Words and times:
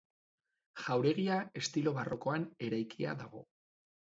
Jauregia 0.85 1.37
estilo 1.63 1.93
barrokoan 1.99 2.49
eraikia 2.71 3.17
dago. 3.21 3.45